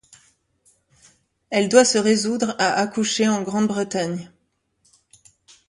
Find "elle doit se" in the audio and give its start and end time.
1.51-1.99